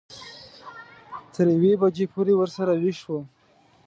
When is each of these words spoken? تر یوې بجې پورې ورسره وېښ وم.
تر 1.33 1.45
یوې 1.55 1.73
بجې 1.81 2.05
پورې 2.13 2.33
ورسره 2.37 2.73
وېښ 2.83 2.99
وم. 3.11 3.25